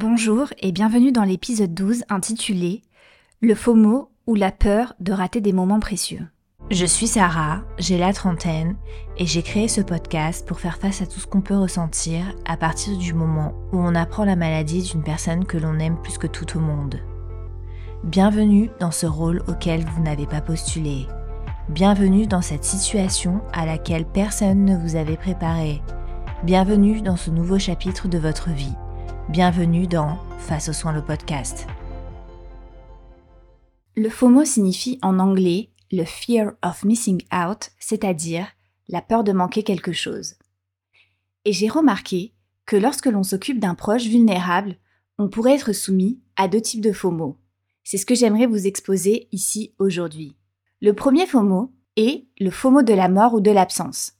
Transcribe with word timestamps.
Bonjour 0.00 0.46
et 0.60 0.72
bienvenue 0.72 1.12
dans 1.12 1.24
l'épisode 1.24 1.74
12 1.74 2.04
intitulé 2.08 2.80
Le 3.42 3.54
FOMO 3.54 4.10
ou 4.26 4.34
la 4.34 4.50
peur 4.50 4.94
de 4.98 5.12
rater 5.12 5.42
des 5.42 5.52
moments 5.52 5.78
précieux. 5.78 6.26
Je 6.70 6.86
suis 6.86 7.06
Sarah, 7.06 7.60
j'ai 7.76 7.98
la 7.98 8.14
trentaine 8.14 8.76
et 9.18 9.26
j'ai 9.26 9.42
créé 9.42 9.68
ce 9.68 9.82
podcast 9.82 10.48
pour 10.48 10.58
faire 10.58 10.78
face 10.78 11.02
à 11.02 11.06
tout 11.06 11.20
ce 11.20 11.26
qu'on 11.26 11.42
peut 11.42 11.58
ressentir 11.58 12.22
à 12.46 12.56
partir 12.56 12.96
du 12.96 13.12
moment 13.12 13.52
où 13.72 13.78
on 13.78 13.94
apprend 13.94 14.24
la 14.24 14.36
maladie 14.36 14.84
d'une 14.84 15.02
personne 15.02 15.44
que 15.44 15.58
l'on 15.58 15.78
aime 15.78 16.00
plus 16.00 16.16
que 16.16 16.26
tout 16.26 16.56
au 16.56 16.60
monde. 16.60 16.98
Bienvenue 18.02 18.70
dans 18.80 18.92
ce 18.92 19.04
rôle 19.04 19.42
auquel 19.48 19.84
vous 19.84 20.02
n'avez 20.02 20.26
pas 20.26 20.40
postulé. 20.40 21.08
Bienvenue 21.68 22.26
dans 22.26 22.40
cette 22.40 22.64
situation 22.64 23.42
à 23.52 23.66
laquelle 23.66 24.06
personne 24.06 24.64
ne 24.64 24.78
vous 24.78 24.96
avait 24.96 25.18
préparé. 25.18 25.82
Bienvenue 26.42 27.02
dans 27.02 27.16
ce 27.16 27.30
nouveau 27.30 27.58
chapitre 27.58 28.08
de 28.08 28.16
votre 28.16 28.48
vie. 28.48 28.74
Bienvenue 29.30 29.86
dans 29.86 30.18
Face 30.38 30.68
aux 30.68 30.72
soins 30.72 30.92
le 30.92 31.04
podcast. 31.04 31.68
Le 33.94 34.10
FOMO 34.10 34.44
signifie 34.44 34.98
en 35.02 35.20
anglais 35.20 35.70
le 35.92 36.02
fear 36.02 36.54
of 36.64 36.82
missing 36.82 37.22
out, 37.32 37.70
c'est-à-dire 37.78 38.48
la 38.88 39.00
peur 39.00 39.22
de 39.22 39.30
manquer 39.30 39.62
quelque 39.62 39.92
chose. 39.92 40.34
Et 41.44 41.52
j'ai 41.52 41.68
remarqué 41.68 42.34
que 42.66 42.74
lorsque 42.74 43.06
l'on 43.06 43.22
s'occupe 43.22 43.60
d'un 43.60 43.76
proche 43.76 44.02
vulnérable, 44.02 44.74
on 45.16 45.28
pourrait 45.28 45.54
être 45.54 45.72
soumis 45.72 46.18
à 46.34 46.48
deux 46.48 46.60
types 46.60 46.82
de 46.82 46.90
FOMO. 46.90 47.36
C'est 47.84 47.98
ce 47.98 48.06
que 48.06 48.16
j'aimerais 48.16 48.46
vous 48.46 48.66
exposer 48.66 49.28
ici 49.30 49.76
aujourd'hui. 49.78 50.34
Le 50.80 50.92
premier 50.92 51.26
FOMO 51.26 51.72
est 51.94 52.26
le 52.40 52.50
FOMO 52.50 52.82
de 52.82 52.94
la 52.94 53.08
mort 53.08 53.34
ou 53.34 53.40
de 53.40 53.52
l'absence. 53.52 54.14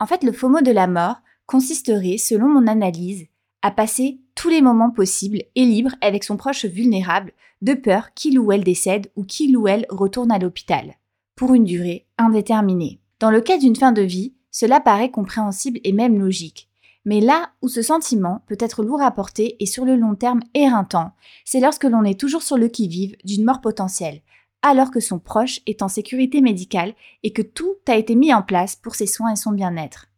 En 0.00 0.06
fait, 0.06 0.24
le 0.24 0.32
FOMO 0.32 0.62
de 0.62 0.72
la 0.72 0.88
mort 0.88 1.18
consisterait, 1.46 2.18
selon 2.18 2.48
mon 2.48 2.66
analyse, 2.66 3.28
à 3.62 3.70
passer 3.70 4.21
tous 4.34 4.48
les 4.48 4.62
moments 4.62 4.90
possibles 4.90 5.42
et 5.54 5.64
libres 5.64 5.94
avec 6.00 6.24
son 6.24 6.36
proche 6.36 6.64
vulnérable, 6.64 7.32
de 7.62 7.74
peur 7.74 8.12
qu'il 8.14 8.38
ou 8.38 8.52
elle 8.52 8.64
décède 8.64 9.10
ou 9.16 9.24
qu'il 9.24 9.56
ou 9.56 9.68
elle 9.68 9.86
retourne 9.88 10.32
à 10.32 10.38
l'hôpital, 10.38 10.94
pour 11.36 11.54
une 11.54 11.64
durée 11.64 12.06
indéterminée. 12.18 13.00
Dans 13.20 13.30
le 13.30 13.40
cas 13.40 13.58
d'une 13.58 13.76
fin 13.76 13.92
de 13.92 14.02
vie, 14.02 14.34
cela 14.50 14.80
paraît 14.80 15.10
compréhensible 15.10 15.80
et 15.84 15.92
même 15.92 16.18
logique. 16.18 16.68
Mais 17.04 17.20
là 17.20 17.50
où 17.62 17.68
ce 17.68 17.82
sentiment 17.82 18.42
peut 18.46 18.56
être 18.60 18.84
lourd 18.84 19.02
à 19.02 19.10
porter 19.10 19.56
et 19.60 19.66
sur 19.66 19.84
le 19.84 19.96
long 19.96 20.14
terme 20.14 20.40
éreintant, 20.54 21.12
c'est 21.44 21.60
lorsque 21.60 21.84
l'on 21.84 22.04
est 22.04 22.18
toujours 22.18 22.42
sur 22.42 22.56
le 22.56 22.68
qui-vive 22.68 23.16
d'une 23.24 23.44
mort 23.44 23.60
potentielle, 23.60 24.22
alors 24.62 24.90
que 24.90 25.00
son 25.00 25.18
proche 25.18 25.60
est 25.66 25.82
en 25.82 25.88
sécurité 25.88 26.40
médicale 26.40 26.94
et 27.22 27.32
que 27.32 27.42
tout 27.42 27.74
a 27.88 27.96
été 27.96 28.14
mis 28.14 28.32
en 28.32 28.42
place 28.42 28.76
pour 28.76 28.94
ses 28.94 29.06
soins 29.06 29.32
et 29.32 29.36
son 29.36 29.50
bien-être. 29.50 30.11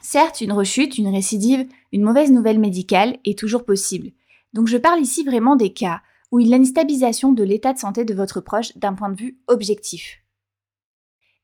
Certes, 0.00 0.40
une 0.40 0.52
rechute, 0.52 0.98
une 0.98 1.08
récidive, 1.08 1.66
une 1.92 2.02
mauvaise 2.02 2.30
nouvelle 2.30 2.58
médicale 2.58 3.18
est 3.24 3.38
toujours 3.38 3.64
possible. 3.64 4.10
Donc 4.52 4.68
je 4.68 4.76
parle 4.76 5.00
ici 5.00 5.24
vraiment 5.24 5.56
des 5.56 5.72
cas 5.72 6.00
où 6.30 6.40
il 6.40 6.48
y 6.48 6.54
a 6.54 6.56
une 6.56 6.64
stabilisation 6.64 7.32
de 7.32 7.42
l'état 7.42 7.72
de 7.72 7.78
santé 7.78 8.04
de 8.04 8.14
votre 8.14 8.40
proche 8.40 8.76
d'un 8.76 8.94
point 8.94 9.08
de 9.08 9.16
vue 9.16 9.38
objectif. 9.46 10.22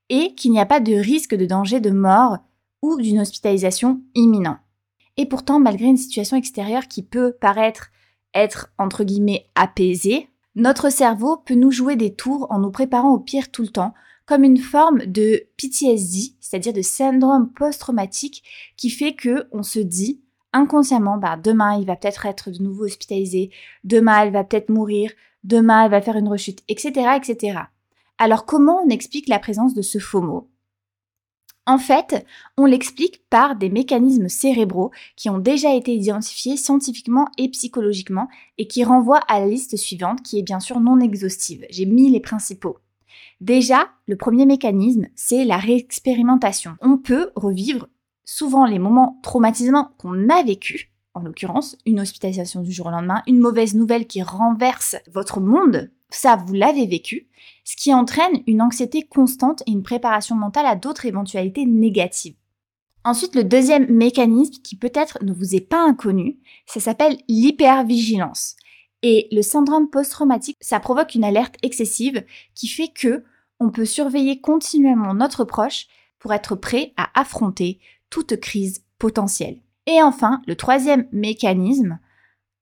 Et 0.09 0.35
qu'il 0.35 0.53
n'y 0.53 0.61
a 0.61 0.67
pas 0.67 0.81
de 0.81 0.95
risque 0.95 1.35
de 1.35 1.47
danger 1.47 1.81
de 1.81 1.91
mort 1.91 2.39
ou 2.83 3.01
d'une 3.01 3.21
hospitalisation 3.21 4.03
imminente. 4.15 4.59
Et 5.17 5.27
pourtant, 5.27 5.59
malgré 5.59 5.87
une 5.87 5.97
situation 5.97 6.37
extérieure 6.37 6.89
qui 6.89 7.03
peut 7.03 7.33
paraître 7.41 7.91
être 8.35 8.73
entre 8.79 9.05
guillemets 9.05 9.47
apaisée, 9.55 10.29
notre 10.55 10.91
cerveau 10.91 11.37
peut 11.37 11.55
nous 11.55 11.71
jouer 11.71 11.97
des 11.97 12.15
tours 12.15 12.47
en 12.51 12.59
nous 12.59 12.71
préparant 12.71 13.13
au 13.13 13.19
pire 13.19 13.51
tout 13.51 13.63
le 13.63 13.69
temps 13.69 13.95
comme 14.27 14.45
une 14.45 14.59
forme 14.59 15.07
de 15.07 15.45
PTSD, 15.57 16.35
c'est-à-dire 16.41 16.73
de 16.73 16.83
syndrome 16.83 17.51
post-traumatique 17.53 18.43
qui 18.77 18.91
fait 18.91 19.15
que 19.15 19.47
on 19.53 19.63
se 19.63 19.79
dit 19.79 20.21
inconsciemment, 20.53 21.19
bah, 21.19 21.37
demain 21.37 21.79
il 21.79 21.87
va 21.87 21.97
peut-être 21.97 22.27
être 22.27 22.51
de 22.51 22.63
nouveau 22.63 22.85
hospitalisé, 22.85 23.51
demain 23.83 24.23
elle 24.23 24.33
va 24.33 24.45
peut-être 24.45 24.69
mourir, 24.69 25.11
demain 25.43 25.85
elle 25.85 25.91
va 25.91 26.01
faire 26.01 26.17
une 26.17 26.29
rechute, 26.29 26.63
etc., 26.69 27.17
etc. 27.17 27.59
Alors 28.19 28.47
comment 28.47 28.81
on 28.85 28.89
explique 28.89 29.29
la 29.29 29.39
présence 29.39 29.75
de 29.75 29.83
ce 29.83 29.99
FOMO 29.99 30.49
en 31.67 31.79
fait, 31.79 32.27
on 32.59 32.67
l'explique 32.67 33.27
par 33.31 33.57
des 33.57 33.71
mécanismes 33.71 34.29
cérébraux 34.29 34.91
qui 35.17 35.31
ont 35.31 35.39
déjà 35.39 35.75
été 35.75 35.95
identifiés 35.95 36.59
scientifiquement 36.59 37.29
et 37.39 37.49
psychologiquement 37.49 38.29
et 38.59 38.67
qui 38.67 38.85
renvoient 38.85 39.23
à 39.29 39.41
la 39.41 39.47
liste 39.47 39.77
suivante 39.77 40.23
qui 40.23 40.39
est 40.39 40.43
bien 40.43 40.61
sûr 40.61 40.81
non 40.81 41.01
exhaustive. 41.01 41.65
J'ai 41.71 41.87
mis 41.87 42.11
les 42.11 42.21
principaux. 42.21 42.79
Déjà, 43.41 43.89
le 44.07 44.17
premier 44.17 44.47
mécanisme, 44.47 45.07
c'est 45.15 45.45
la 45.45 45.57
réexpérimentation. 45.57 46.77
On 46.81 46.99
peut 46.99 47.31
revivre 47.37 47.89
souvent 48.25 48.65
les 48.65 48.79
moments 48.79 49.19
traumatisants 49.23 49.91
qu'on 49.99 50.29
a 50.29 50.43
vécus, 50.43 50.89
en 51.15 51.21
l'occurrence 51.21 51.77
une 51.87 52.01
hospitalisation 52.01 52.61
du 52.61 52.73
jour 52.73 52.87
au 52.87 52.91
lendemain, 52.91 53.23
une 53.27 53.39
mauvaise 53.39 53.75
nouvelle 53.75 54.07
qui 54.07 54.23
renverse 54.23 54.97
votre 55.13 55.41
monde, 55.41 55.91
ça 56.11 56.37
vous 56.37 56.55
l'avez 56.55 56.87
vécu, 56.87 57.29
ce 57.65 57.77
qui 57.77 57.93
entraîne 57.95 58.43
une 58.47 58.63
anxiété 58.63 59.03
constante 59.03 59.63
et 59.67 59.73
une 59.73 59.83
préparation 59.83 60.37
mentale 60.37 60.67
à 60.67 60.77
d'autres 60.77 61.07
éventualités 61.07 61.67
négatives. 61.67 62.37
Ensuite, 63.05 63.35
le 63.35 63.45
deuxième 63.45 63.91
mécanisme 63.93 64.63
qui 64.63 64.77
peut-être 64.77 65.23
ne 65.23 65.33
vous 65.33 65.55
est 65.55 65.69
pas 65.69 65.85
inconnu, 65.85 66.39
ça 66.67 66.81
s'appelle 66.81 67.19
l'hypervigilance. 67.29 68.57
Et 69.07 69.29
le 69.31 69.43
syndrome 69.43 69.91
post-traumatique, 69.91 70.57
ça 70.63 70.81
provoque 70.81 71.15
une 71.15 71.25
alerte 71.25 71.57
excessive 71.63 72.25
qui 72.55 72.69
fait 72.69 72.89
que 72.89 73.23
on 73.61 73.71
peut 73.71 73.85
surveiller 73.85 74.41
continuellement 74.41 75.13
notre 75.13 75.45
proche 75.45 75.89
pour 76.19 76.33
être 76.33 76.57
prêt 76.57 76.95
à 76.97 77.11
affronter 77.21 77.81
toute 78.09 78.41
crise 78.41 78.83
potentielle. 78.99 79.61
Et 79.87 80.03
enfin, 80.03 80.41
le 80.47 80.57
troisième 80.57 81.07
mécanisme 81.13 81.99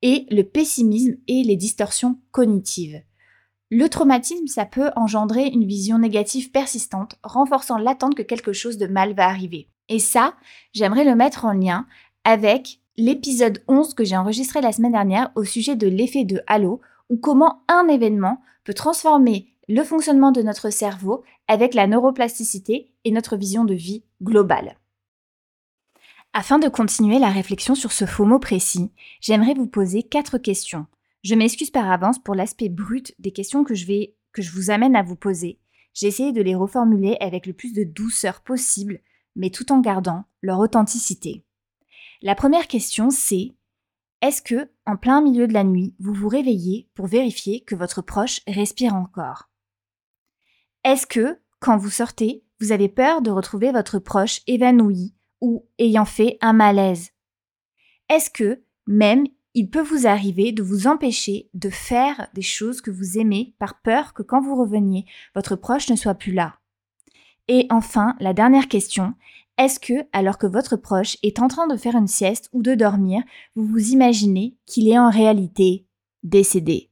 est 0.02 0.28
le 0.32 0.42
pessimisme 0.42 1.14
et 1.28 1.44
les 1.44 1.54
distorsions 1.54 2.18
cognitives. 2.32 3.00
Le 3.70 3.88
traumatisme, 3.88 4.48
ça 4.48 4.66
peut 4.66 4.90
engendrer 4.96 5.46
une 5.46 5.64
vision 5.64 5.98
négative 5.98 6.50
persistante, 6.50 7.14
renforçant 7.22 7.78
l'attente 7.78 8.16
que 8.16 8.22
quelque 8.22 8.52
chose 8.52 8.78
de 8.78 8.88
mal 8.88 9.14
va 9.14 9.28
arriver. 9.28 9.68
Et 9.88 10.00
ça, 10.00 10.34
j'aimerais 10.72 11.04
le 11.04 11.14
mettre 11.14 11.44
en 11.44 11.52
lien 11.52 11.86
avec 12.24 12.81
l'épisode 12.96 13.62
11 13.68 13.94
que 13.94 14.04
j'ai 14.04 14.16
enregistré 14.16 14.60
la 14.60 14.72
semaine 14.72 14.92
dernière 14.92 15.30
au 15.34 15.44
sujet 15.44 15.76
de 15.76 15.88
l'effet 15.88 16.24
de 16.24 16.40
halo, 16.46 16.80
ou 17.08 17.16
comment 17.16 17.62
un 17.68 17.88
événement 17.88 18.40
peut 18.64 18.74
transformer 18.74 19.48
le 19.68 19.84
fonctionnement 19.84 20.32
de 20.32 20.42
notre 20.42 20.70
cerveau 20.70 21.22
avec 21.48 21.74
la 21.74 21.86
neuroplasticité 21.86 22.92
et 23.04 23.10
notre 23.10 23.36
vision 23.36 23.64
de 23.64 23.74
vie 23.74 24.04
globale. 24.22 24.76
Afin 26.34 26.58
de 26.58 26.68
continuer 26.68 27.18
la 27.18 27.28
réflexion 27.28 27.74
sur 27.74 27.92
ce 27.92 28.06
faux 28.06 28.24
mot 28.24 28.38
précis, 28.38 28.90
j'aimerais 29.20 29.54
vous 29.54 29.66
poser 29.66 30.02
quatre 30.02 30.38
questions. 30.38 30.86
Je 31.22 31.34
m'excuse 31.34 31.70
par 31.70 31.90
avance 31.90 32.18
pour 32.18 32.34
l'aspect 32.34 32.68
brut 32.68 33.14
des 33.18 33.32
questions 33.32 33.64
que 33.64 33.74
je 33.74 33.86
que 34.32 34.40
je 34.40 34.50
vous 34.52 34.70
amène 34.70 34.96
à 34.96 35.02
vous 35.02 35.16
poser. 35.16 35.58
J'ai 35.92 36.06
essayé 36.06 36.32
de 36.32 36.40
les 36.40 36.54
reformuler 36.54 37.18
avec 37.20 37.46
le 37.46 37.52
plus 37.52 37.74
de 37.74 37.84
douceur 37.84 38.40
possible, 38.40 39.00
mais 39.36 39.50
tout 39.50 39.70
en 39.72 39.80
gardant 39.80 40.24
leur 40.40 40.58
authenticité. 40.58 41.44
La 42.22 42.36
première 42.36 42.68
question, 42.68 43.10
c'est 43.10 43.52
est-ce 44.20 44.42
que, 44.42 44.70
en 44.86 44.96
plein 44.96 45.20
milieu 45.20 45.48
de 45.48 45.52
la 45.52 45.64
nuit, 45.64 45.96
vous 45.98 46.14
vous 46.14 46.28
réveillez 46.28 46.88
pour 46.94 47.08
vérifier 47.08 47.62
que 47.62 47.74
votre 47.74 48.00
proche 48.00 48.40
respire 48.46 48.94
encore? 48.94 49.50
Est-ce 50.84 51.04
que, 51.08 51.40
quand 51.58 51.76
vous 51.76 51.90
sortez, 51.90 52.44
vous 52.60 52.70
avez 52.70 52.88
peur 52.88 53.22
de 53.22 53.32
retrouver 53.32 53.72
votre 53.72 53.98
proche 53.98 54.40
évanoui 54.46 55.14
ou 55.40 55.66
ayant 55.80 56.04
fait 56.04 56.38
un 56.40 56.52
malaise? 56.52 57.10
Est-ce 58.08 58.30
que, 58.30 58.62
même, 58.86 59.26
il 59.54 59.68
peut 59.68 59.82
vous 59.82 60.06
arriver 60.06 60.52
de 60.52 60.62
vous 60.62 60.86
empêcher 60.86 61.50
de 61.54 61.70
faire 61.70 62.28
des 62.34 62.42
choses 62.42 62.80
que 62.80 62.92
vous 62.92 63.18
aimez 63.18 63.56
par 63.58 63.80
peur 63.82 64.14
que 64.14 64.22
quand 64.22 64.40
vous 64.40 64.54
reveniez, 64.54 65.06
votre 65.34 65.56
proche 65.56 65.90
ne 65.90 65.96
soit 65.96 66.14
plus 66.14 66.32
là? 66.32 66.60
Et 67.48 67.66
enfin, 67.70 68.14
la 68.20 68.32
dernière 68.32 68.68
question, 68.68 69.14
est-ce 69.58 69.78
que, 69.78 70.06
alors 70.12 70.38
que 70.38 70.46
votre 70.46 70.76
proche 70.76 71.16
est 71.22 71.40
en 71.40 71.48
train 71.48 71.66
de 71.66 71.76
faire 71.76 71.94
une 71.94 72.08
sieste 72.08 72.48
ou 72.52 72.62
de 72.62 72.74
dormir, 72.74 73.22
vous 73.54 73.66
vous 73.66 73.90
imaginez 73.90 74.56
qu'il 74.66 74.88
est 74.88 74.98
en 74.98 75.10
réalité 75.10 75.86
décédé? 76.22 76.90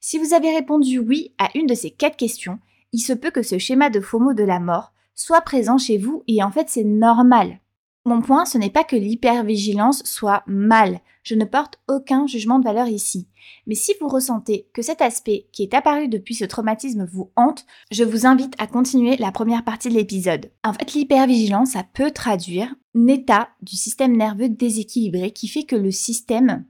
Si 0.00 0.18
vous 0.18 0.34
avez 0.34 0.54
répondu 0.54 0.98
oui 0.98 1.34
à 1.38 1.48
une 1.54 1.66
de 1.66 1.74
ces 1.74 1.90
quatre 1.90 2.16
questions, 2.16 2.58
il 2.92 3.00
se 3.00 3.12
peut 3.12 3.30
que 3.30 3.42
ce 3.42 3.58
schéma 3.58 3.90
de 3.90 4.00
FOMO 4.00 4.34
de 4.34 4.44
la 4.44 4.60
mort 4.60 4.92
soit 5.14 5.40
présent 5.40 5.78
chez 5.78 5.98
vous 5.98 6.22
et 6.28 6.42
en 6.42 6.50
fait 6.50 6.68
c'est 6.68 6.84
normal. 6.84 7.60
Mon 8.08 8.22
point, 8.22 8.46
ce 8.46 8.56
n'est 8.56 8.70
pas 8.70 8.84
que 8.84 8.96
l'hypervigilance 8.96 10.02
soit 10.04 10.42
mal. 10.46 11.00
Je 11.24 11.34
ne 11.34 11.44
porte 11.44 11.78
aucun 11.88 12.26
jugement 12.26 12.58
de 12.58 12.64
valeur 12.64 12.88
ici. 12.88 13.28
Mais 13.66 13.74
si 13.74 13.92
vous 14.00 14.08
ressentez 14.08 14.66
que 14.72 14.80
cet 14.80 15.02
aspect 15.02 15.46
qui 15.52 15.62
est 15.62 15.74
apparu 15.74 16.08
depuis 16.08 16.34
ce 16.34 16.46
traumatisme 16.46 17.04
vous 17.04 17.30
hante, 17.36 17.66
je 17.90 18.04
vous 18.04 18.24
invite 18.24 18.54
à 18.56 18.66
continuer 18.66 19.18
la 19.18 19.30
première 19.30 19.62
partie 19.62 19.90
de 19.90 19.94
l'épisode. 19.94 20.50
En 20.64 20.72
fait, 20.72 20.94
l'hypervigilance, 20.94 21.72
ça 21.72 21.84
peut 21.84 22.10
traduire 22.10 22.74
un 22.96 23.08
état 23.08 23.50
du 23.60 23.76
système 23.76 24.16
nerveux 24.16 24.48
déséquilibré 24.48 25.32
qui 25.32 25.46
fait 25.46 25.64
que 25.64 25.76
le 25.76 25.90
système 25.90 26.64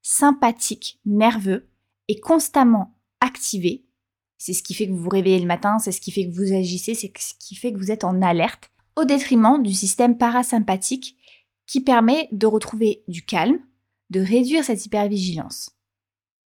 sympathique 0.00 1.00
nerveux 1.04 1.66
est 2.06 2.20
constamment 2.20 2.94
activé. 3.20 3.84
C'est 4.38 4.52
ce 4.52 4.62
qui 4.62 4.74
fait 4.74 4.86
que 4.86 4.92
vous 4.92 5.02
vous 5.02 5.10
réveillez 5.10 5.40
le 5.40 5.46
matin, 5.46 5.80
c'est 5.80 5.90
ce 5.90 6.00
qui 6.00 6.12
fait 6.12 6.28
que 6.28 6.36
vous 6.36 6.52
agissez, 6.52 6.94
c'est 6.94 7.12
ce 7.18 7.34
qui 7.40 7.56
fait 7.56 7.72
que 7.72 7.78
vous 7.78 7.90
êtes 7.90 8.04
en 8.04 8.22
alerte 8.22 8.70
au 8.96 9.04
détriment 9.04 9.62
du 9.62 9.72
système 9.72 10.16
parasympathique 10.16 11.16
qui 11.66 11.80
permet 11.80 12.28
de 12.32 12.46
retrouver 12.46 13.02
du 13.08 13.24
calme, 13.24 13.58
de 14.10 14.20
réduire 14.20 14.64
cette 14.64 14.84
hypervigilance 14.84 15.70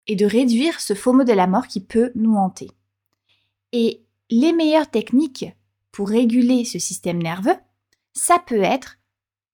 et 0.06 0.16
de 0.16 0.26
réduire 0.26 0.81
ce 0.81 0.94
FOMO 0.94 1.25
de 1.25 1.32
la 1.32 1.46
mort 1.46 1.66
qui 1.66 1.81
peut 1.81 2.12
nous 2.14 2.34
hanter. 2.34 2.70
Et 3.72 4.04
les 4.31 4.52
meilleures 4.52 4.90
techniques 4.90 5.46
pour 5.90 6.08
réguler 6.08 6.64
ce 6.64 6.78
système 6.78 7.22
nerveux, 7.22 7.56
ça 8.12 8.38
peut 8.38 8.62
être 8.62 8.99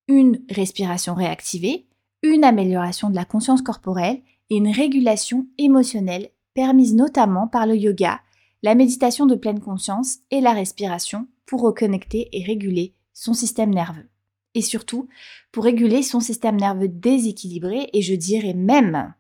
une 0.09 0.43
respiration 0.51 1.15
réactivée, 1.15 1.87
une 2.23 2.45
amélioration 2.45 3.11
de 3.11 3.15
la 3.15 3.25
conscience 3.25 3.63
corporelle 3.63 4.23
et 4.51 4.57
une 4.57 4.71
régulation 4.71 5.47
émotionnelle 5.59 6.31
permise 6.55 6.95
notamment 6.95 7.49
par 7.49 7.67
le 7.67 7.77
yoga, 7.77 8.21
la 8.63 8.75
méditation 8.75 9.27
de 9.27 9.35
pleine 9.35 9.61
conscience 9.61 10.19
et 10.31 10.41
la 10.41 10.53
respiration 10.53 11.27
pour 11.53 11.61
reconnecter 11.61 12.31
et 12.33 12.43
réguler 12.45 12.95
son 13.13 13.35
système 13.35 13.75
nerveux. 13.75 14.09
Et 14.55 14.63
surtout, 14.63 15.11
pour 15.51 15.65
réguler 15.65 16.03
son 16.03 16.19
système 16.19 16.57
nerveux 16.57 16.89
déséquilibré 16.89 17.91
et 17.93 18.01
je 18.01 18.15
dirais 18.15 18.55
même, 18.55 19.13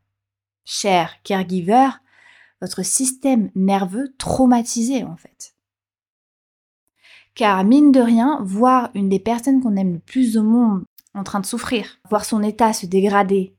cher 0.64 1.22
caregiver, 1.24 1.90
votre 2.62 2.86
système 2.86 3.50
nerveux 3.54 4.14
traumatisé 4.16 5.04
en 5.04 5.14
fait. 5.14 5.54
Car 7.34 7.64
mine 7.64 7.92
de 7.92 8.00
rien, 8.00 8.40
voir 8.42 8.90
une 8.94 9.10
des 9.10 9.20
personnes 9.20 9.60
qu'on 9.60 9.76
aime 9.76 9.92
le 9.92 9.98
plus 9.98 10.38
au 10.38 10.42
monde 10.42 10.84
en 11.12 11.24
train 11.24 11.40
de 11.40 11.44
souffrir, 11.44 11.98
voir 12.08 12.24
son 12.24 12.42
état 12.42 12.72
se 12.72 12.86
dégrader 12.86 13.54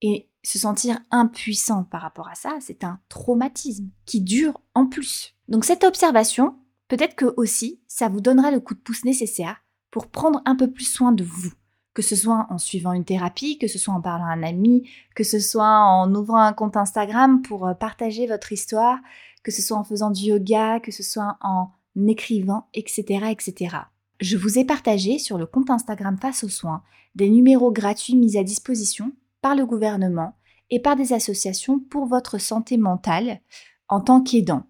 et 0.00 0.30
se 0.44 0.60
sentir 0.60 1.00
impuissant 1.10 1.82
par 1.82 2.02
rapport 2.02 2.28
à 2.28 2.36
ça, 2.36 2.56
c'est 2.60 2.84
un 2.84 3.00
traumatisme 3.08 3.88
qui 4.04 4.20
dure 4.20 4.60
en 4.74 4.86
plus. 4.86 5.34
Donc 5.48 5.64
cette 5.64 5.82
observation, 5.82 6.56
peut-être 6.88 7.14
que 7.14 7.32
aussi, 7.36 7.80
ça 7.86 8.08
vous 8.08 8.20
donnera 8.20 8.50
le 8.50 8.60
coup 8.60 8.74
de 8.74 8.80
pouce 8.80 9.04
nécessaire 9.04 9.62
pour 9.90 10.08
prendre 10.08 10.42
un 10.44 10.56
peu 10.56 10.70
plus 10.70 10.84
soin 10.84 11.12
de 11.12 11.24
vous, 11.24 11.52
que 11.94 12.02
ce 12.02 12.16
soit 12.16 12.46
en 12.50 12.58
suivant 12.58 12.92
une 12.92 13.04
thérapie, 13.04 13.58
que 13.58 13.68
ce 13.68 13.78
soit 13.78 13.94
en 13.94 14.00
parlant 14.00 14.26
à 14.26 14.32
un 14.32 14.42
ami, 14.42 14.88
que 15.14 15.24
ce 15.24 15.38
soit 15.38 15.80
en 15.80 16.14
ouvrant 16.14 16.40
un 16.40 16.52
compte 16.52 16.76
Instagram 16.76 17.42
pour 17.42 17.66
euh, 17.66 17.74
partager 17.74 18.26
votre 18.26 18.52
histoire, 18.52 18.98
que 19.42 19.50
ce 19.50 19.62
soit 19.62 19.78
en 19.78 19.84
faisant 19.84 20.10
du 20.10 20.24
yoga, 20.24 20.80
que 20.80 20.92
ce 20.92 21.02
soit 21.02 21.38
en 21.40 21.70
écrivant, 22.06 22.68
etc., 22.74 23.26
etc. 23.30 23.76
Je 24.20 24.36
vous 24.36 24.58
ai 24.58 24.64
partagé 24.64 25.18
sur 25.18 25.38
le 25.38 25.46
compte 25.46 25.70
Instagram 25.70 26.18
Face 26.18 26.44
aux 26.44 26.48
soins 26.48 26.82
des 27.14 27.30
numéros 27.30 27.72
gratuits 27.72 28.16
mis 28.16 28.36
à 28.36 28.44
disposition 28.44 29.12
par 29.40 29.54
le 29.54 29.64
gouvernement 29.64 30.34
et 30.70 30.80
par 30.80 30.96
des 30.96 31.12
associations 31.12 31.78
pour 31.78 32.06
votre 32.06 32.38
santé 32.38 32.76
mentale 32.76 33.40
en 33.88 34.00
tant 34.00 34.20
qu'aidant, 34.20 34.64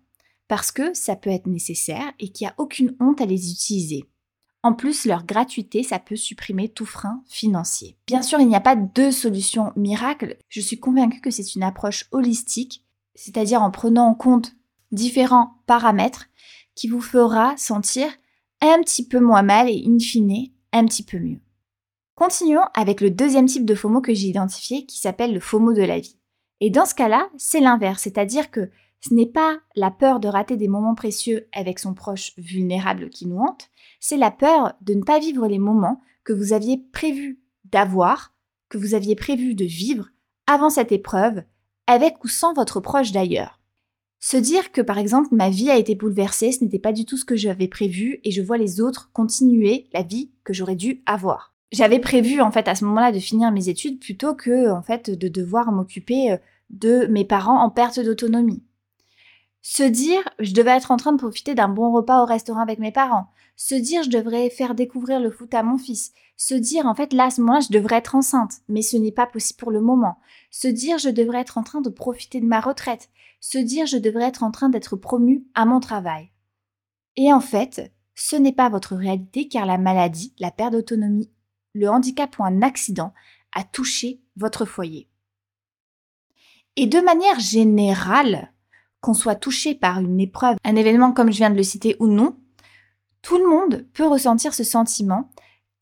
parce 0.48 0.72
que 0.72 0.94
ça 0.94 1.16
peut 1.16 1.30
être 1.30 1.46
nécessaire 1.46 2.12
et 2.18 2.30
qu'il 2.30 2.46
n'y 2.46 2.50
a 2.50 2.54
aucune 2.58 2.96
honte 3.00 3.20
à 3.20 3.26
les 3.26 3.50
utiliser. 3.50 4.04
En 4.62 4.72
plus, 4.72 5.04
leur 5.04 5.24
gratuité, 5.24 5.82
ça 5.82 5.98
peut 5.98 6.16
supprimer 6.16 6.68
tout 6.68 6.86
frein 6.86 7.22
financier. 7.28 7.96
Bien 8.06 8.22
sûr, 8.22 8.40
il 8.40 8.48
n'y 8.48 8.56
a 8.56 8.60
pas 8.60 8.74
de 8.74 9.10
solution 9.10 9.72
miracle. 9.76 10.36
Je 10.48 10.60
suis 10.60 10.80
convaincue 10.80 11.20
que 11.20 11.30
c'est 11.30 11.54
une 11.54 11.62
approche 11.62 12.06
holistique, 12.10 12.84
c'est-à-dire 13.14 13.62
en 13.62 13.70
prenant 13.70 14.08
en 14.08 14.14
compte 14.14 14.56
différents 14.90 15.62
paramètres 15.66 16.26
qui 16.74 16.88
vous 16.88 17.00
fera 17.00 17.56
sentir 17.56 18.08
un 18.60 18.80
petit 18.82 19.06
peu 19.06 19.20
moins 19.20 19.42
mal 19.42 19.68
et 19.68 19.84
in 19.86 19.98
fine 19.98 20.48
un 20.72 20.84
petit 20.86 21.04
peu 21.04 21.18
mieux. 21.18 21.40
Continuons 22.14 22.64
avec 22.74 23.00
le 23.00 23.10
deuxième 23.10 23.46
type 23.46 23.66
de 23.66 23.74
FOMO 23.74 24.00
que 24.00 24.14
j'ai 24.14 24.28
identifié 24.28 24.86
qui 24.86 24.98
s'appelle 24.98 25.34
le 25.34 25.40
FOMO 25.40 25.74
de 25.74 25.82
la 25.82 26.00
vie. 26.00 26.18
Et 26.60 26.70
dans 26.70 26.86
ce 26.86 26.94
cas-là, 26.94 27.28
c'est 27.36 27.60
l'inverse, 27.60 28.02
c'est-à-dire 28.02 28.50
que 28.50 28.70
ce 29.00 29.14
n'est 29.14 29.26
pas 29.26 29.58
la 29.74 29.90
peur 29.90 30.20
de 30.20 30.28
rater 30.28 30.56
des 30.56 30.68
moments 30.68 30.94
précieux 30.94 31.48
avec 31.52 31.78
son 31.78 31.94
proche 31.94 32.32
vulnérable 32.36 33.10
qui 33.10 33.26
nous 33.26 33.38
hante, 33.38 33.70
c'est 34.00 34.16
la 34.16 34.30
peur 34.30 34.74
de 34.80 34.94
ne 34.94 35.02
pas 35.02 35.18
vivre 35.18 35.46
les 35.46 35.58
moments 35.58 36.00
que 36.24 36.32
vous 36.32 36.52
aviez 36.52 36.78
prévu 36.92 37.40
d'avoir, 37.64 38.34
que 38.68 38.78
vous 38.78 38.94
aviez 38.94 39.14
prévu 39.14 39.54
de 39.54 39.64
vivre 39.64 40.08
avant 40.46 40.70
cette 40.70 40.92
épreuve, 40.92 41.42
avec 41.86 42.24
ou 42.24 42.28
sans 42.28 42.52
votre 42.52 42.80
proche 42.80 43.12
d'ailleurs. 43.12 43.60
Se 44.18 44.36
dire 44.36 44.72
que 44.72 44.80
par 44.80 44.98
exemple 44.98 45.34
ma 45.34 45.50
vie 45.50 45.70
a 45.70 45.76
été 45.76 45.94
bouleversée, 45.94 46.52
ce 46.52 46.64
n'était 46.64 46.78
pas 46.78 46.92
du 46.92 47.04
tout 47.04 47.16
ce 47.16 47.24
que 47.24 47.36
j'avais 47.36 47.68
prévu 47.68 48.20
et 48.24 48.30
je 48.30 48.42
vois 48.42 48.58
les 48.58 48.80
autres 48.80 49.10
continuer 49.12 49.88
la 49.92 50.02
vie 50.02 50.32
que 50.42 50.52
j'aurais 50.52 50.76
dû 50.76 51.02
avoir 51.06 51.56
j'avais 51.72 51.98
prévu 51.98 52.40
en 52.40 52.50
fait 52.50 52.68
à 52.68 52.74
ce 52.74 52.84
moment-là 52.84 53.12
de 53.12 53.18
finir 53.18 53.50
mes 53.52 53.68
études 53.68 54.00
plutôt 54.00 54.34
que 54.34 54.70
en 54.70 54.82
fait 54.82 55.10
de 55.10 55.28
devoir 55.28 55.72
m'occuper 55.72 56.32
euh, 56.32 56.36
de 56.70 57.06
mes 57.06 57.24
parents 57.24 57.60
en 57.60 57.70
perte 57.70 58.00
d'autonomie. 58.00 58.62
Se 59.68 59.82
dire 59.82 60.22
je 60.38 60.52
devais 60.52 60.76
être 60.76 60.92
en 60.92 60.96
train 60.96 61.10
de 61.10 61.18
profiter 61.18 61.56
d'un 61.56 61.68
bon 61.68 61.90
repas 61.90 62.22
au 62.22 62.24
restaurant 62.24 62.60
avec 62.60 62.78
mes 62.78 62.92
parents. 62.92 63.32
Se 63.56 63.74
dire 63.74 64.04
je 64.04 64.10
devrais 64.10 64.48
faire 64.48 64.76
découvrir 64.76 65.18
le 65.18 65.28
foot 65.28 65.52
à 65.54 65.64
mon 65.64 65.76
fils. 65.76 66.12
Se 66.36 66.54
dire 66.54 66.86
en 66.86 66.94
fait 66.94 67.12
là 67.12 67.24
à 67.24 67.30
je 67.30 67.72
devrais 67.72 67.96
être 67.96 68.14
enceinte, 68.14 68.60
mais 68.68 68.80
ce 68.80 68.96
n'est 68.96 69.10
pas 69.10 69.26
possible 69.26 69.58
pour 69.58 69.72
le 69.72 69.80
moment. 69.80 70.18
Se 70.52 70.68
dire 70.68 70.98
je 70.98 71.08
devrais 71.08 71.40
être 71.40 71.58
en 71.58 71.64
train 71.64 71.80
de 71.80 71.90
profiter 71.90 72.40
de 72.40 72.46
ma 72.46 72.60
retraite. 72.60 73.10
Se 73.40 73.58
dire 73.58 73.86
je 73.86 73.96
devrais 73.96 74.26
être 74.28 74.44
en 74.44 74.52
train 74.52 74.68
d'être 74.68 74.94
promu 74.94 75.44
à 75.56 75.64
mon 75.64 75.80
travail. 75.80 76.30
Et 77.16 77.32
en 77.32 77.40
fait, 77.40 77.92
ce 78.14 78.36
n'est 78.36 78.52
pas 78.52 78.68
votre 78.68 78.94
réalité 78.94 79.48
car 79.48 79.66
la 79.66 79.78
maladie, 79.78 80.32
la 80.38 80.52
perte 80.52 80.74
d'autonomie 80.74 81.32
le 81.74 81.90
handicap 81.90 82.38
ou 82.38 82.44
un 82.44 82.62
accident 82.62 83.12
a 83.52 83.64
touché 83.64 84.22
votre 84.36 84.64
foyer. 84.64 85.10
Et 86.76 86.86
de 86.86 87.00
manière 87.00 87.40
générale, 87.40 88.52
qu'on 89.00 89.14
soit 89.14 89.36
touché 89.36 89.74
par 89.74 90.00
une 90.00 90.20
épreuve, 90.20 90.56
un 90.64 90.76
événement 90.76 91.12
comme 91.12 91.30
je 91.30 91.38
viens 91.38 91.50
de 91.50 91.56
le 91.56 91.62
citer 91.62 91.96
ou 92.00 92.06
non, 92.06 92.36
tout 93.22 93.38
le 93.38 93.48
monde 93.48 93.86
peut 93.92 94.06
ressentir 94.06 94.54
ce 94.54 94.64
sentiment, 94.64 95.30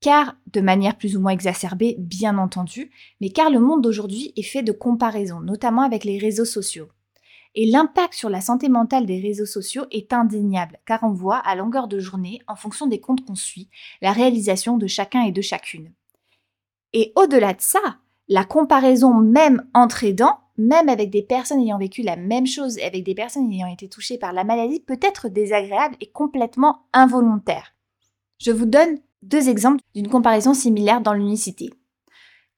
car 0.01 0.37
de 0.53 0.61
manière 0.61 0.97
plus 0.97 1.17
ou 1.17 1.21
moins 1.21 1.33
exacerbée, 1.33 1.97
bien 1.99 2.39
entendu, 2.39 2.91
mais 3.21 3.31
car 3.31 3.51
le 3.51 3.61
monde 3.61 3.83
d'aujourd'hui 3.83 4.33
est 4.37 4.43
fait 4.43 4.63
de 4.63 4.73
comparaisons, 4.73 5.41
notamment 5.41 5.83
avec 5.83 6.05
les 6.05 6.19
réseaux 6.19 6.45
sociaux. 6.45 6.89
Et 7.55 7.67
l'impact 7.67 8.15
sur 8.15 8.29
la 8.29 8.41
santé 8.41 8.69
mentale 8.69 9.07
des 9.07 9.21
réseaux 9.21 9.47
sociaux 9.47 9.85
est 9.91 10.13
indéniable, 10.13 10.79
car 10.87 11.05
on 11.05 11.13
voit 11.13 11.39
à 11.39 11.55
longueur 11.55 11.87
de 11.87 12.01
journée, 12.01 12.41
en 12.49 12.57
fonction 12.57 12.87
des 12.87 13.01
comptes 13.01 13.25
qu'on 13.25 13.35
suit, 13.35 13.69
la 14.03 14.13
réalisation 14.13 14.77
de 14.77 14.87
chacun 14.87 15.23
et 15.23 15.33
de 15.33 15.41
chacune. 15.41 15.93
Et 16.93 17.13
au-delà 17.17 17.55
de 17.55 17.61
ça, 17.61 17.99
la 18.29 18.45
comparaison 18.45 19.15
même 19.15 19.67
entre 19.75 20.05
aidants, 20.05 20.41
même 20.57 20.89
avec 20.89 21.11
des 21.11 21.23
personnes 21.23 21.61
ayant 21.61 21.79
vécu 21.79 22.03
la 22.03 22.17
même 22.17 22.47
chose 22.47 22.79
et 22.79 22.85
avec 22.85 23.05
des 23.05 23.15
personnes 23.15 23.51
ayant 23.51 23.67
été 23.67 23.89
touchées 23.89 24.19
par 24.19 24.33
la 24.33 24.45
maladie, 24.45 24.81
peut 24.81 25.01
être 25.03 25.29
désagréable 25.29 25.97
et 26.01 26.11
complètement 26.11 26.87
involontaire. 26.93 27.75
Je 28.39 28.53
vous 28.53 28.67
donne 28.67 28.99
deux 29.23 29.49
exemples 29.49 29.83
d'une 29.95 30.09
comparaison 30.09 30.55
similaire 30.55 31.01
dans 31.01 31.15
l'unicité. 31.15 31.71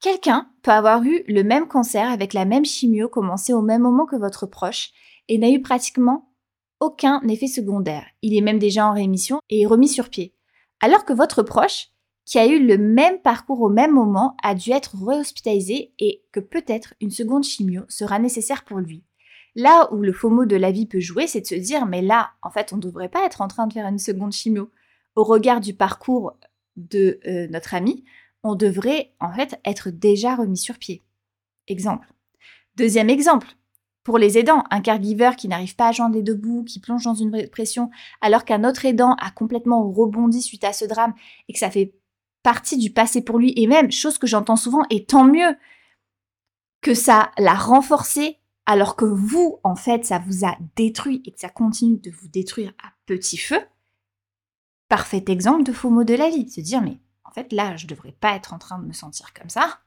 Quelqu'un 0.01 0.49
peut 0.63 0.73
avoir 0.73 1.03
eu 1.05 1.23
le 1.27 1.43
même 1.43 1.69
cancer 1.69 2.11
avec 2.11 2.35
la 2.35 2.45
même 2.45 2.65
chimio 2.65 3.09
commencé 3.09 3.53
au 3.53 3.63
même 3.63 3.83
moment 3.83 4.05
que 4.05 4.17
votre 4.17 4.47
proche 4.47 4.91
et 5.29 5.39
n'a 5.39 5.51
eu 5.51 5.63
pratiquement 5.63 6.33
aucun 6.81 7.21
effet 7.29 7.47
secondaire. 7.47 8.07
Il 8.23 8.37
est 8.37 8.43
même 8.43 8.59
déjà 8.59 8.87
en 8.87 8.93
rémission 8.93 9.41
et 9.49 9.63
est 9.63 9.67
remis 9.67 9.89
sur 9.89 10.11
pied. 10.11 10.35
Alors 10.81 11.05
que 11.07 11.15
votre 11.15 11.43
proche, 11.43 11.89
qui 12.27 12.39
a 12.39 12.47
eu 12.47 12.67
le 12.67 12.77
même 12.77 13.21
parcours 13.21 13.63
au 13.63 13.69
même 13.69 13.93
moment, 13.93 14.37
a 14.43 14.55
dû 14.55 14.73
être 14.73 14.97
réhospitalisé 15.03 15.93
et 15.99 16.25
que 16.33 16.41
peut-être 16.41 16.93
une 17.01 17.13
seconde 17.13 17.45
chimio 17.45 17.83
sera 17.89 18.19
nécessaire 18.19 18.65
pour 18.65 18.79
lui. 18.79 19.05
Là 19.55 19.89
où 19.93 20.03
le 20.03 20.13
faux 20.13 20.29
mot 20.29 20.45
de 20.45 20.57
la 20.57 20.73
vie 20.73 20.87
peut 20.87 21.01
jouer, 21.01 21.29
c'est 21.29 21.41
de 21.41 21.47
se 21.47 21.55
dire 21.55 21.87
mais 21.87 22.03
là, 22.03 22.33
en 22.43 22.51
fait, 22.51 22.73
on 22.73 22.77
ne 22.77 22.83
devrait 22.83 23.09
pas 23.09 23.25
être 23.25 23.41
en 23.41 23.49
train 23.49 23.69
de 23.69 23.73
faire 23.73 23.87
une 23.87 24.01
seconde 24.01 24.33
chimio. 24.33 24.71
Au 25.15 25.23
regard 25.23 25.61
du 25.61 25.73
parcours 25.73 26.37
de 26.77 27.21
euh, 27.27 27.47
notre 27.49 27.75
ami, 27.75 28.05
on 28.43 28.57
devrait 28.57 29.13
en 29.21 29.33
fait 29.33 29.59
être 29.65 29.91
déjà 29.91 30.35
remis 30.35 30.59
sur 30.59 30.79
pied. 30.79 31.03
Exemple. 31.69 32.13
Deuxième 32.75 33.09
exemple. 33.09 33.49
Pour 34.03 34.19
les 34.19 34.37
aidants, 34.37 34.65
un 34.71 34.81
caregiver 34.81 35.31
qui 35.37 35.49
n'arrive 35.49 35.75
pas 35.75 35.89
à 35.89 35.93
joindre 35.93 36.17
les 36.17 36.23
deux 36.23 36.35
bouts, 36.35 36.65
qui 36.65 36.81
plonge 36.81 37.05
dans 37.05 37.15
une 37.15 37.31
dépression, 37.31 37.91
alors 38.21 38.45
qu'un 38.45 38.63
autre 38.63 38.85
aidant 38.85 39.15
a 39.15 39.31
complètement 39.31 39.91
rebondi 39.91 40.43
suite 40.43 40.65
à 40.65 40.73
ce 40.73 40.85
drame 40.85 41.15
et 41.49 41.53
que 41.53 41.59
ça 41.59 41.71
fait 41.71 41.95
partie 42.47 42.79
du 42.79 42.91
passé 42.91 43.23
pour 43.23 43.41
lui, 43.41 43.53
et 43.57 43.67
même, 43.67 43.91
chose 43.91 44.19
que 44.19 44.29
j'entends 44.29 44.55
souvent, 44.55 44.85
et 44.89 45.05
tant 45.05 45.25
mieux 45.25 45.59
que 46.81 46.95
ça 46.95 47.33
l'a 47.39 47.57
renforcé, 47.57 48.39
alors 48.67 48.95
que 48.95 49.05
vous, 49.05 49.59
en 49.65 49.75
fait, 49.75 50.05
ça 50.05 50.21
vous 50.21 50.47
a 50.47 50.57
détruit 50.77 51.23
et 51.25 51.33
que 51.33 51.41
ça 51.41 51.49
continue 51.49 51.99
de 51.99 52.13
vous 52.13 52.29
détruire 52.29 52.73
à 52.85 52.93
petit 53.05 53.37
feu. 53.37 53.59
Parfait 54.89 55.25
exemple 55.27 55.65
de 55.65 55.73
faux 55.73 55.91
mot 55.91 56.05
de 56.05 56.15
la 56.15 56.31
vie, 56.31 56.49
se 56.49 56.61
dire 56.61 56.83
mais 56.83 57.01
en 57.25 57.33
fait, 57.33 57.53
là, 57.53 57.75
je 57.75 57.89
devrais 57.89 58.13
pas 58.13 58.37
être 58.37 58.53
en 58.53 58.59
train 58.59 58.79
de 58.79 58.87
me 58.87 58.93
sentir 58.93 59.35
comme 59.35 59.51
ça. 59.51 59.81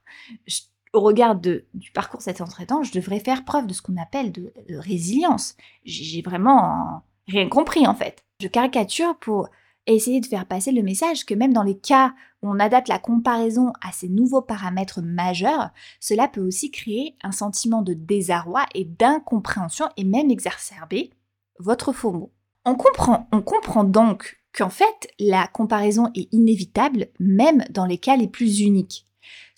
au 0.92 1.00
regard 1.00 1.36
de, 1.36 1.64
du 1.74 1.92
parcours 1.92 2.22
cet 2.22 2.42
entraînement, 2.42 2.84
je 2.84 2.92
devrais 2.92 3.22
faire 3.22 3.46
preuve 3.46 3.68
de 3.68 3.74
ce 3.74 3.82
qu'on 3.82 3.96
appelle 3.96 4.34
de, 4.34 4.52
résilience. 4.70 5.56
J'ai 5.86 6.22
vraiment 6.22 7.04
rien 7.26 7.48
compris, 7.48 7.88
en 7.88 7.96
fait. 7.96 8.26
Je 8.42 8.50
caricature 8.50 9.18
pour 9.18 9.48
essayer 9.92 10.20
de 10.20 10.26
faire 10.26 10.46
passer 10.46 10.72
le 10.72 10.84
message 10.84 11.26
que 11.26 11.34
même 11.34 11.54
dans 11.54 11.64
les 11.64 11.78
cas 11.78 12.14
où 12.42 12.50
on 12.50 12.60
adapte 12.60 12.88
la 12.88 13.00
comparaison 13.00 13.74
à 13.82 13.92
ces 13.92 14.10
nouveaux 14.10 14.42
paramètres 14.42 15.02
majeurs, 15.02 15.70
cela 16.00 16.28
peut 16.28 16.42
aussi 16.42 16.72
créer 16.72 17.16
un 17.24 17.32
sentiment 17.32 17.82
de 17.82 17.94
désarroi 17.94 18.66
et 18.76 18.86
d'incompréhension 18.86 19.90
et 19.98 20.04
même 20.04 20.32
exacerber 20.32 21.12
votre 21.60 21.92
faux 21.92 22.12
mot. 22.12 22.32
On 22.66 22.76
comprend, 22.76 23.28
on 23.32 23.42
comprend 23.42 23.84
donc 23.84 24.40
qu'en 24.54 24.70
fait, 24.70 25.10
la 25.20 25.48
comparaison 25.48 26.12
est 26.16 26.32
inévitable 26.34 27.08
même 27.20 27.64
dans 27.70 27.86
les 27.86 27.98
cas 27.98 28.16
les 28.16 28.28
plus 28.28 28.62
uniques. 28.62 29.06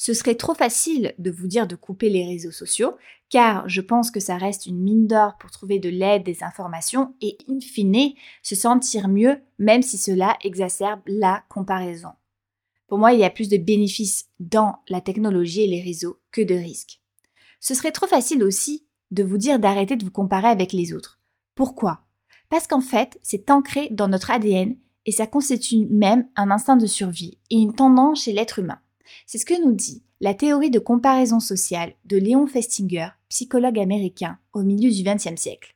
Ce 0.03 0.15
serait 0.15 0.33
trop 0.33 0.55
facile 0.55 1.13
de 1.19 1.29
vous 1.29 1.45
dire 1.45 1.67
de 1.67 1.75
couper 1.75 2.09
les 2.09 2.25
réseaux 2.25 2.49
sociaux, 2.49 2.95
car 3.29 3.69
je 3.69 3.81
pense 3.81 4.09
que 4.09 4.19
ça 4.19 4.35
reste 4.35 4.65
une 4.65 4.81
mine 4.81 5.05
d'or 5.05 5.37
pour 5.39 5.51
trouver 5.51 5.77
de 5.77 5.89
l'aide, 5.89 6.23
des 6.23 6.41
informations 6.41 7.13
et, 7.21 7.37
in 7.47 7.59
fine, 7.59 8.13
se 8.41 8.55
sentir 8.55 9.07
mieux, 9.07 9.37
même 9.59 9.83
si 9.83 9.99
cela 9.99 10.39
exacerbe 10.43 11.01
la 11.05 11.43
comparaison. 11.49 12.13
Pour 12.87 12.97
moi, 12.97 13.13
il 13.13 13.19
y 13.19 13.23
a 13.23 13.29
plus 13.29 13.47
de 13.47 13.57
bénéfices 13.57 14.27
dans 14.39 14.77
la 14.89 15.01
technologie 15.01 15.61
et 15.61 15.67
les 15.67 15.83
réseaux 15.83 16.17
que 16.31 16.41
de 16.41 16.55
risques. 16.55 16.99
Ce 17.59 17.75
serait 17.75 17.91
trop 17.91 18.07
facile 18.07 18.43
aussi 18.43 18.87
de 19.11 19.21
vous 19.21 19.37
dire 19.37 19.59
d'arrêter 19.59 19.97
de 19.97 20.03
vous 20.03 20.09
comparer 20.09 20.47
avec 20.47 20.73
les 20.73 20.93
autres. 20.93 21.19
Pourquoi? 21.53 22.01
Parce 22.49 22.65
qu'en 22.65 22.81
fait, 22.81 23.19
c'est 23.21 23.51
ancré 23.51 23.89
dans 23.91 24.07
notre 24.07 24.31
ADN 24.31 24.77
et 25.05 25.11
ça 25.11 25.27
constitue 25.27 25.85
même 25.91 26.27
un 26.35 26.49
instinct 26.49 26.77
de 26.77 26.87
survie 26.87 27.37
et 27.51 27.57
une 27.57 27.75
tendance 27.75 28.23
chez 28.23 28.33
l'être 28.33 28.57
humain. 28.57 28.79
C'est 29.25 29.37
ce 29.37 29.45
que 29.45 29.61
nous 29.63 29.73
dit 29.73 30.03
la 30.19 30.33
théorie 30.33 30.69
de 30.69 30.79
comparaison 30.79 31.39
sociale 31.39 31.93
de 32.05 32.17
Léon 32.17 32.45
Festinger, 32.45 33.09
psychologue 33.29 33.79
américain 33.79 34.37
au 34.53 34.61
milieu 34.61 34.91
du 34.91 35.03
XXe 35.03 35.39
siècle. 35.39 35.75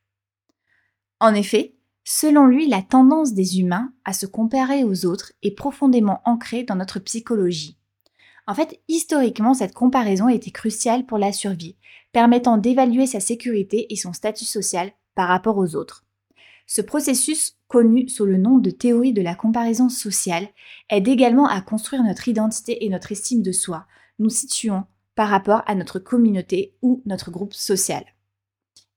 En 1.20 1.34
effet, 1.34 1.76
selon 2.04 2.46
lui, 2.46 2.68
la 2.68 2.84
tendance 2.84 3.34
des 3.34 3.60
humains 3.60 3.92
à 4.04 4.14
se 4.14 4.28
comparer 4.28 4.84
aux 4.84 5.06
autres 5.06 5.34
est 5.42 5.56
profondément 5.56 6.22
ancrée 6.26 6.64
dans 6.64 6.76
notre 6.76 7.00
psychologie. 7.00 7.78
En 8.48 8.54
fait, 8.54 8.80
historiquement, 8.88 9.56
cette 9.56 9.74
comparaison 9.74 10.30
était 10.30 10.52
cruciale 10.52 11.06
pour 11.06 11.18
la 11.18 11.34
survie, 11.34 11.78
permettant 12.12 12.58
d'évaluer 12.58 13.08
sa 13.08 13.20
sécurité 13.20 13.92
et 13.92 13.96
son 13.96 14.14
statut 14.14 14.46
social 14.46 14.92
par 15.16 15.28
rapport 15.28 15.58
aux 15.58 15.76
autres. 15.76 16.06
Ce 16.68 16.82
processus, 16.82 17.58
connu 17.76 18.08
sous 18.08 18.26
le 18.26 18.38
nom 18.38 18.58
de 18.58 18.70
théorie 18.70 19.12
de 19.12 19.22
la 19.22 19.36
comparaison 19.36 19.90
sociale, 19.90 20.48
aide 20.90 21.10
également 21.10 21.46
à 21.46 21.60
construire 21.60 22.04
notre 22.04 22.30
identité 22.30 22.86
et 22.86 22.90
notre 22.90 23.12
estime 23.12 23.42
de 23.42 23.52
soi, 23.52 23.86
nous 24.18 24.30
situant 24.30 24.88
par 25.14 25.28
rapport 25.28 25.62
à 25.66 25.76
notre 25.76 26.00
communauté 26.00 26.74
ou 26.82 27.02
notre 27.06 27.32
groupe 27.32 27.54
social. 27.54 28.06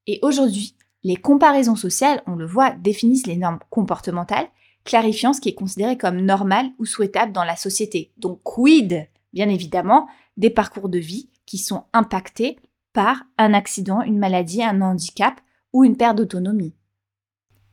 Et 0.07 0.21
aujourd'hui, 0.23 0.77
les 1.03 1.17
comparaisons 1.17 1.75
sociales, 1.75 2.23
on 2.29 2.37
le 2.37 2.47
voit, 2.47 2.71
définissent 2.71 3.27
les 3.27 3.37
normes 3.37 3.59
comportementales, 3.69 4.47
clarifiant 4.85 5.33
ce 5.33 5.41
qui 5.41 5.49
est 5.49 5.55
considéré 5.55 5.99
comme 5.99 6.21
normal 6.21 6.71
ou 6.79 6.85
souhaitable 6.85 7.33
dans 7.33 7.43
la 7.43 7.57
société. 7.57 8.13
Donc 8.17 8.41
quid, 8.45 9.09
bien 9.33 9.49
évidemment, 9.49 10.07
des 10.37 10.51
parcours 10.51 10.89
de 10.89 11.01
vie 11.01 11.31
qui 11.47 11.59
sont 11.59 11.83
impactés 11.93 12.61
par 12.93 13.25
un 13.39 13.55
accident, 13.55 14.03
une 14.03 14.21
maladie, 14.21 14.63
un 14.63 14.83
handicap 14.83 15.41
ou 15.73 15.83
une 15.83 15.97
perte 15.97 16.19
d'autonomie? 16.19 16.78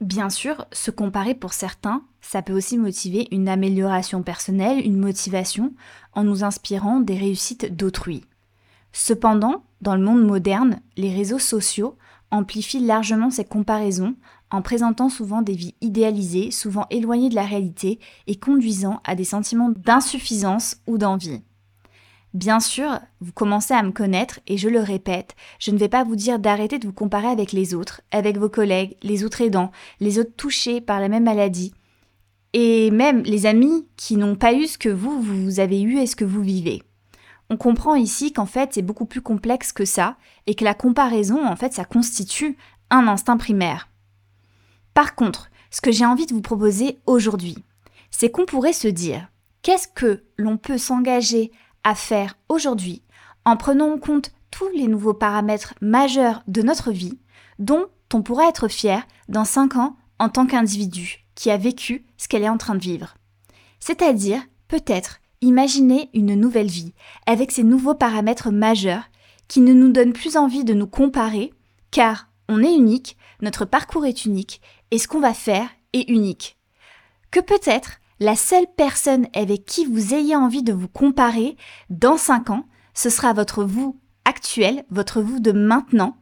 Bien 0.01 0.29
sûr, 0.29 0.65
se 0.73 0.91
comparer 0.91 1.35
pour 1.35 1.53
certains, 1.53 2.03
ça 2.19 2.41
peut 2.41 2.53
aussi 2.53 2.77
motiver 2.77 3.27
une 3.31 3.47
amélioration 3.47 4.23
personnelle, 4.23 4.85
une 4.85 4.99
motivation, 4.99 5.73
en 6.13 6.23
nous 6.23 6.43
inspirant 6.43 6.99
des 6.99 7.17
réussites 7.17 7.75
d'autrui. 7.75 8.25
Cependant, 8.91 9.63
dans 9.81 9.95
le 9.95 10.03
monde 10.03 10.25
moderne, 10.25 10.79
les 10.97 11.13
réseaux 11.13 11.39
sociaux 11.39 11.97
amplifient 12.31 12.85
largement 12.85 13.29
ces 13.29 13.45
comparaisons 13.45 14.15
en 14.51 14.61
présentant 14.61 15.09
souvent 15.09 15.41
des 15.41 15.55
vies 15.55 15.75
idéalisées, 15.81 16.51
souvent 16.51 16.87
éloignées 16.89 17.29
de 17.29 17.35
la 17.35 17.45
réalité 17.45 17.99
et 18.27 18.35
conduisant 18.35 19.01
à 19.05 19.15
des 19.15 19.23
sentiments 19.23 19.71
d'insuffisance 19.75 20.77
ou 20.87 20.97
d'envie. 20.97 21.41
Bien 22.36 22.60
sûr, 22.60 23.00
vous 23.22 23.32
commencez 23.32 23.74
à 23.74 23.82
me 23.82 23.94
connaître 23.94 24.42
et 24.46 24.58
je 24.58 24.68
le 24.68 24.82
répète, 24.82 25.38
je 25.58 25.72
ne 25.72 25.77
vais 25.77 25.88
pas 25.88 26.04
vous 26.04 26.18
dire 26.18 26.38
d'arrêter 26.38 26.80
de 26.80 26.86
vous 26.86 26.92
comparer 26.92 27.27
avec 27.27 27.54
les 27.54 27.74
autres, 27.74 28.01
avec 28.12 28.38
vos 28.38 28.50
collègues, 28.50 28.98
les 29.04 29.24
autres 29.24 29.39
aidants, 29.39 29.72
les 30.01 30.20
autres 30.20 30.36
touchés 30.36 30.82
par 30.82 31.00
la 31.00 31.08
même 31.08 31.24
maladie, 31.24 31.74
et 32.51 32.92
même 32.92 33.24
les 33.24 33.46
amis 33.46 33.88
qui 33.96 34.18
n'ont 34.18 34.36
pas 34.36 34.54
eu 34.54 34.68
ce 34.68 34.77
que 34.77 34.89
vous, 34.89 35.22
vous 35.22 35.62
avez 35.62 35.82
eu 35.82 35.98
et 35.98 36.08
ce 36.08 36.18
que 36.18 36.25
vous 36.25 36.42
vivez. 36.42 36.84
On 37.50 37.56
comprend 37.56 37.96
ici 37.96 38.34
qu'en 38.34 38.46
fait 38.46 38.74
c'est 38.74 38.82
beaucoup 38.82 39.06
plus 39.06 39.22
complexe 39.22 39.72
que 39.72 39.86
ça 39.86 40.18
et 40.46 40.56
que 40.56 40.65
la 40.65 40.74
comparaison, 40.74 41.48
en 41.48 41.56
fait, 41.56 41.72
ça 41.72 41.86
constitue 41.86 42.58
un 42.89 43.08
instinct 43.08 43.38
primaire. 43.38 43.88
Par 44.94 45.15
contre, 45.15 45.50
ce 45.72 45.80
que 45.80 45.94
j'ai 45.94 46.06
envie 46.06 46.25
de 46.25 46.34
vous 46.34 46.42
proposer 46.42 47.00
aujourd'hui, 47.06 47.56
c'est 48.12 48.30
qu'on 48.30 48.46
pourrait 48.46 48.74
se 48.74 48.89
dire, 48.89 49.30
qu'est-ce 49.62 49.88
que 49.88 50.25
l'on 50.36 50.58
peut 50.58 50.77
s'engager 50.77 51.54
faire 51.94 52.38
aujourd'hui 52.50 53.04
en 53.46 53.58
prenant 53.58 53.94
en 53.94 54.00
compte 54.00 54.32
tous 54.50 54.70
les 54.70 54.88
nouveaux 54.88 55.13
paramètres 55.13 55.75
majeurs 55.82 56.42
de 56.48 56.63
notre 56.63 56.92
vie 56.92 57.20
dont 57.60 57.86
on 58.13 58.24
pourra 58.24 58.48
être 58.48 58.70
fier 58.70 59.06
dans 59.27 59.46
5 59.46 59.75
ans 59.75 59.98
en 60.20 60.30
tant 60.30 60.48
qu'individu 60.48 61.25
qui 61.36 61.51
a 61.51 61.58
vécu 61.58 62.06
ce 62.18 62.27
qu'elle 62.27 62.44
est 62.44 62.50
en 62.50 62.58
train 62.58 62.75
de 62.75 62.80
vivre. 62.80 63.15
C'est-à-dire, 63.80 64.42
peut-être, 64.70 65.20
imaginer 65.42 66.10
une 66.13 66.36
nouvelle 66.36 66.70
vie 66.70 66.94
avec 67.25 67.51
ces 67.51 67.63
nouveaux 67.63 67.94
paramètres 67.94 68.51
majeurs 68.51 69.04
qui 69.48 69.60
ne 69.60 69.74
nous 69.74 69.92
donnent 69.92 70.13
plus 70.13 70.38
envie 70.38 70.63
de 70.63 70.74
nous 70.74 70.88
comparer 70.88 71.54
car 71.92 72.30
on 72.48 72.63
est 72.63 72.74
unique, 72.74 73.18
notre 73.42 73.65
parcours 73.65 74.06
est 74.06 74.25
unique 74.25 74.62
et 74.92 74.98
ce 74.98 75.08
qu'on 75.08 75.20
va 75.20 75.34
faire 75.34 75.68
est 75.94 76.10
unique. 76.10 76.58
Que 77.32 77.42
peut-être 77.42 78.00
la 78.19 78.36
seule 78.36 78.67
personne 78.77 79.27
avec 79.34 79.65
qui 79.65 79.86
vous 79.86 80.13
ayez 80.13 80.36
envie 80.36 80.63
de 80.63 80.74
vous 80.74 80.88
comparer 80.88 81.57
dans 81.89 82.17
5 82.17 82.50
ans, 82.50 82.65
ce 82.93 83.10
sera 83.10 83.34
votre 83.34 83.63
vous 83.63 84.00
actuel, 84.24 84.86
votre 84.89 85.22
vous 85.22 85.39
de 85.39 85.51
maintenant, 85.51 86.17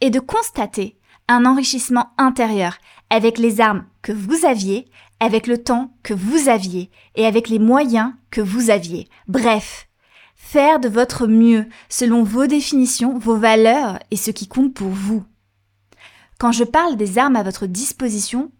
et 0.00 0.10
de 0.10 0.20
constater 0.20 0.98
un 1.28 1.44
enrichissement 1.44 2.10
intérieur 2.18 2.78
avec 3.10 3.38
les 3.38 3.60
armes 3.60 3.86
que 4.02 4.12
vous 4.12 4.44
aviez, 4.44 4.88
avec 5.20 5.46
le 5.46 5.62
temps 5.62 5.94
que 6.02 6.14
vous 6.14 6.48
aviez 6.48 6.90
et 7.14 7.26
avec 7.26 7.48
les 7.48 7.58
moyens 7.58 8.12
que 8.30 8.40
vous 8.40 8.70
aviez. 8.70 9.08
Bref, 9.28 9.88
faire 10.34 10.80
de 10.80 10.88
votre 10.88 11.26
mieux 11.26 11.66
selon 11.88 12.22
vos 12.22 12.46
définitions, 12.46 13.18
vos 13.18 13.36
valeurs 13.36 13.98
et 14.10 14.16
ce 14.16 14.30
qui 14.30 14.48
compte 14.48 14.74
pour 14.74 14.90
vous. 14.90 15.24
Quand 16.38 16.52
je 16.52 16.64
parle 16.64 16.96
des 16.96 17.18
armes 17.18 17.36
à 17.36 17.42
votre 17.42 17.66
disposition, 17.66 18.52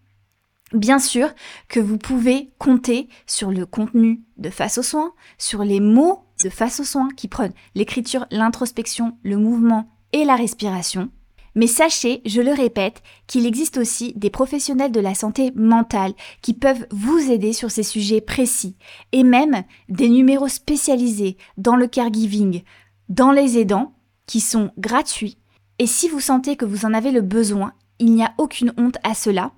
Bien 0.73 0.99
sûr 0.99 1.29
que 1.69 1.79
vous 1.79 1.97
pouvez 1.97 2.51
compter 2.57 3.07
sur 3.25 3.51
le 3.51 3.65
contenu 3.65 4.23
de 4.37 4.49
face 4.49 4.77
aux 4.77 4.83
soins, 4.83 5.13
sur 5.37 5.63
les 5.63 5.79
mots 5.79 6.25
de 6.43 6.49
face 6.49 6.81
aux 6.81 6.85
soins 6.85 7.09
qui 7.15 7.29
prennent 7.29 7.53
l'écriture, 7.73 8.25
l'introspection, 8.31 9.17
le 9.23 9.37
mouvement 9.37 9.89
et 10.11 10.25
la 10.25 10.35
respiration. 10.35 11.09
Mais 11.55 11.67
sachez, 11.67 12.21
je 12.25 12.41
le 12.41 12.51
répète, 12.51 13.01
qu'il 13.25 13.47
existe 13.47 13.77
aussi 13.77 14.13
des 14.15 14.29
professionnels 14.29 14.91
de 14.91 14.99
la 14.99 15.15
santé 15.15 15.51
mentale 15.55 16.13
qui 16.43 16.53
peuvent 16.53 16.85
vous 16.91 17.31
aider 17.31 17.51
sur 17.51 17.71
ces 17.71 17.81
sujets 17.81 18.21
précis 18.21 18.75
et 19.11 19.23
même 19.23 19.63
des 19.89 20.09
numéros 20.09 20.49
spécialisés 20.49 21.37
dans 21.57 21.75
le 21.75 21.87
caregiving, 21.87 22.61
dans 23.09 23.31
les 23.31 23.57
aidants 23.57 23.95
qui 24.27 24.39
sont 24.39 24.71
gratuits. 24.77 25.39
Et 25.79 25.87
si 25.87 26.09
vous 26.09 26.19
sentez 26.19 26.57
que 26.57 26.65
vous 26.65 26.85
en 26.85 26.93
avez 26.93 27.11
le 27.11 27.21
besoin, 27.21 27.73
il 27.97 28.13
n'y 28.13 28.23
a 28.23 28.35
aucune 28.37 28.73
honte 28.77 28.97
à 29.03 29.15
cela. 29.15 29.51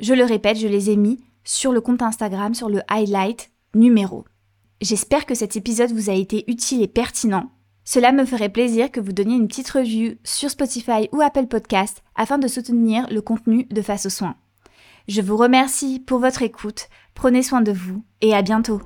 Je 0.00 0.14
le 0.14 0.24
répète, 0.24 0.58
je 0.58 0.68
les 0.68 0.90
ai 0.90 0.96
mis 0.96 1.18
sur 1.44 1.72
le 1.72 1.80
compte 1.80 2.02
Instagram, 2.02 2.54
sur 2.54 2.68
le 2.68 2.80
highlight 2.88 3.50
numéro. 3.74 4.24
J'espère 4.80 5.26
que 5.26 5.34
cet 5.34 5.56
épisode 5.56 5.92
vous 5.92 6.10
a 6.10 6.14
été 6.14 6.44
utile 6.50 6.82
et 6.82 6.88
pertinent. 6.88 7.50
Cela 7.84 8.12
me 8.12 8.24
ferait 8.24 8.50
plaisir 8.50 8.90
que 8.90 9.00
vous 9.00 9.12
donniez 9.12 9.36
une 9.36 9.48
petite 9.48 9.70
revue 9.70 10.20
sur 10.22 10.50
Spotify 10.50 11.08
ou 11.12 11.20
Apple 11.20 11.46
Podcast 11.46 12.02
afin 12.14 12.38
de 12.38 12.46
soutenir 12.46 13.06
le 13.10 13.22
contenu 13.22 13.64
de 13.64 13.82
Face 13.82 14.06
aux 14.06 14.10
soins. 14.10 14.36
Je 15.08 15.22
vous 15.22 15.38
remercie 15.38 15.98
pour 15.98 16.18
votre 16.18 16.42
écoute, 16.42 16.88
prenez 17.14 17.42
soin 17.42 17.62
de 17.62 17.72
vous 17.72 18.04
et 18.20 18.34
à 18.34 18.42
bientôt. 18.42 18.80